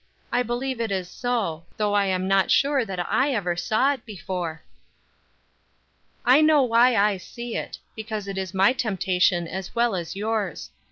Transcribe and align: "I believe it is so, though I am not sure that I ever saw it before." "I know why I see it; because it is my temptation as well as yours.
"I 0.31 0.41
believe 0.41 0.81
it 0.81 0.91
is 0.91 1.07
so, 1.07 1.65
though 1.77 1.93
I 1.93 2.05
am 2.07 2.27
not 2.27 2.49
sure 2.49 2.83
that 2.83 2.97
I 3.07 3.33
ever 3.35 3.55
saw 3.55 3.93
it 3.93 4.03
before." 4.03 4.63
"I 6.25 6.41
know 6.41 6.63
why 6.63 6.95
I 6.95 7.17
see 7.17 7.55
it; 7.55 7.77
because 7.95 8.27
it 8.27 8.39
is 8.39 8.51
my 8.51 8.73
temptation 8.73 9.47
as 9.47 9.75
well 9.75 9.93
as 9.95 10.15
yours. 10.15 10.71